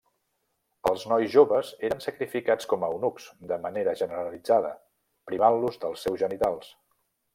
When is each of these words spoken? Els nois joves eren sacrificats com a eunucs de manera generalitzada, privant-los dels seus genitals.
Els 0.91 1.03
nois 1.09 1.27
joves 1.33 1.69
eren 1.89 2.01
sacrificats 2.05 2.69
com 2.71 2.85
a 2.87 2.89
eunucs 2.95 3.27
de 3.51 3.59
manera 3.67 3.93
generalitzada, 4.01 4.73
privant-los 5.33 5.79
dels 5.85 6.07
seus 6.07 6.23
genitals. 6.25 6.73